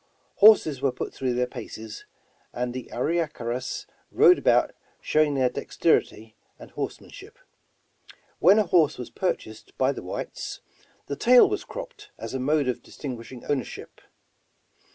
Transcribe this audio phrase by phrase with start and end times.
[0.37, 2.05] Horses were put through their paces,
[2.53, 7.37] and the Arie karas rode about showing their dexterity and horse manship.
[8.39, 10.59] When a horse was purchased by the whites,
[11.05, 14.01] the tail was cropped as a mode of distinguishing owner ship.